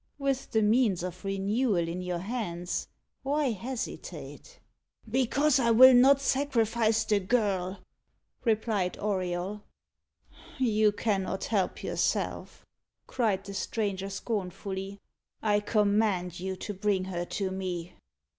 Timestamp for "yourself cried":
11.83-13.43